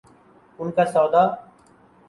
[0.59, 1.23] ان کا سودا؟